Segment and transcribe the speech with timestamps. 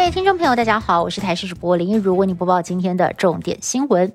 [0.00, 4.10] 各位听众朋友，大家好，我是台视主播林一如，为您播报今天的重点新闻。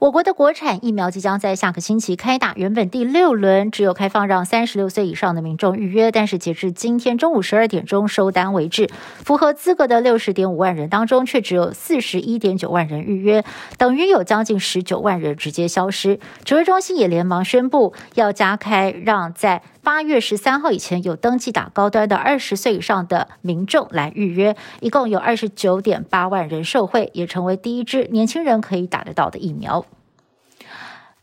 [0.00, 8.90] 我国的国产疫苗即将在下个星期开打，原本第六轮只有开放让三十六岁以上的民众预约，但是截至今天中午十二点钟收单为止，
[9.24, 13.44] 符合资格的六十点五万人当中，却只有四十一点九万人预约，
[13.78, 16.18] 等于有将近十九万人直接消失。
[16.44, 29.84] 指挥中心也连忙宣布要加开，让在八月十三号以前有登记打高端的二十岁以上的民众来预约，一共有二十九点八万人受惠，也成为第一支年轻人可以打得到的疫苗。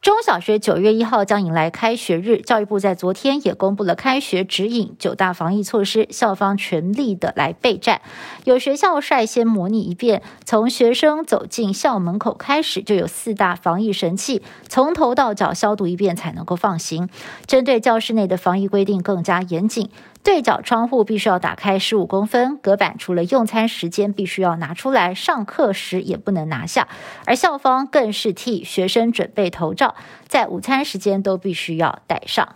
[0.01, 7.99] 中小学九月一号将迎来开学日，教育部在昨天也公布了开学指引，九大防疫措施，校方全力的来备战。
[8.45, 17.09] 有学校率先模拟一遍，从学生走进校门口开始，就有四大防疫神器，从头到脚消毒一遍才能够放行。
[17.45, 19.89] 针对教室内的防疫规定更加严谨。
[20.21, 26.89] 对角窗户必须要打开十五公分，隔板除了用餐时间必须要拿出来，上课时也不能拿下。
[27.25, 29.88] 而校方更是替学生准备头罩，
[30.27, 32.55] 在午餐时间都必须要戴上。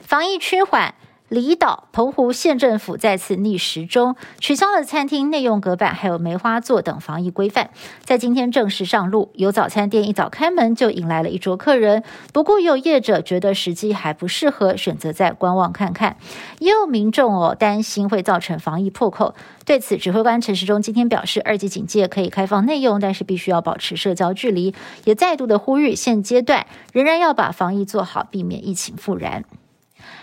[0.00, 0.94] 防疫趋缓。
[1.30, 7.70] 离岛、澎湖县政府再次逆时钟取消了餐厅内用隔板，还有梅花座等防疫规范，
[8.04, 9.30] 在今天正式上路。
[9.34, 16.18] 有早餐店一早开门就引来了一桌客人，不过有业者觉得时机还不适合，选择再观望看看。
[16.58, 29.44] 也有民众哦担心会造成防疫破口，对此，指挥官陈时中今天表示，二级警戒可以开放内用，但是必须要保持社交距离，也再度的呼吁现阶段仍然要把防疫做好，避免疫情复燃。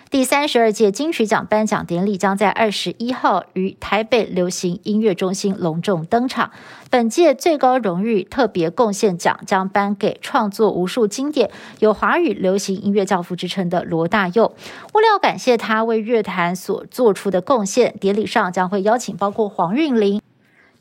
[0.10, 6.52] 第三十二届金曲奖颁奖典礼将在二十一号于台北流行音乐中心隆重登场。
[6.90, 14.54] 本届最高荣誉特别贡献奖将颁给创作无数经典、有华语流行音乐教父之称的罗大佑。
[14.94, 20.22] 为了感谢他为乐坛所做出的贡献，典礼上将会邀请包括黄韵玲、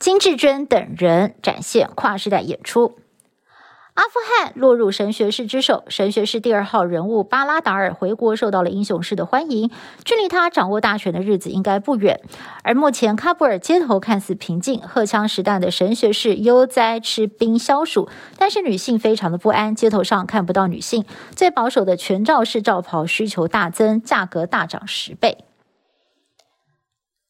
[0.00, 2.96] 金志娟等人展现跨世代演出。
[3.94, 9.70] 阿富汗落入神学士之手，神学士第二号人物巴拉达尔回国，受到了英雄式的欢迎。
[10.04, 12.20] 距离他掌握大权的日子应该不远。
[12.62, 18.08] 而目前喀布尔街头看似平静，荷枪实弹的神学士悠哉吃冰消暑，
[18.38, 21.04] 但是女性非常的不安，街头上看不到女性。
[21.34, 25.44] 最保守的全罩式罩袍需求大增，价格大涨十倍。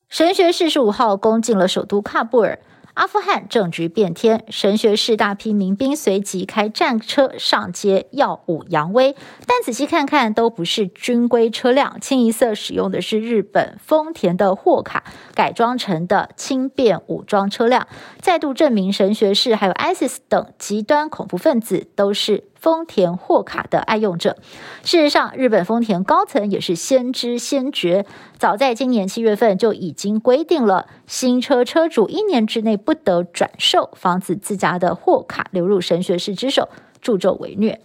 [0.09, 2.59] 神学士十五号攻进了首都喀布尔。
[2.95, 9.15] 阿富汗政局变天，神学士大批民兵随即开战车上街耀武扬威，
[9.47, 17.87] 但仔细看看都不是军规车辆，清一色使用的是日本丰田的货卡改装成的轻便武装车辆，
[18.21, 22.50] 再度证明神学士还有 ISIS 等极端恐怖分子都是。
[22.60, 24.37] 丰田货卡的爱用者，
[24.84, 28.04] 事实上，日本丰田高层也是先知先觉，
[28.37, 36.69] 早在今年七月份就已经规定了，新车车主一年之内不得转售，防止自家的货卡流入神学士之手，
[37.00, 37.81] 助纣为虐。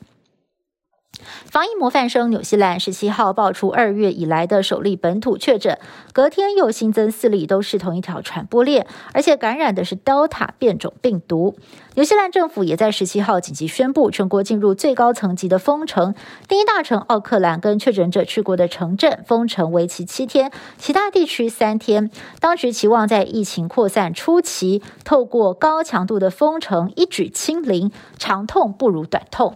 [1.50, 5.80] 防疫模范生纽西兰十七号爆出二月以来的首例本土确诊，
[6.14, 11.56] 隔天又新增四例，都是同一条传播链，而且感染的是 Delta 变种病毒。
[11.96, 16.14] 纽西兰政府也在十七号紧急宣布全国进入最高层级的封城，
[16.48, 22.12] 第一大城奥克兰跟确诊者去过的城镇封城为期七天，其他地区三天。
[22.40, 29.56] 当局期望在疫情扩散初期，透过高强度的封城一举清零，长痛不如短痛。